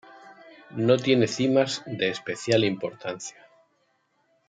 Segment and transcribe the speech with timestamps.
[0.77, 3.47] No tiene cimas de especial importancia.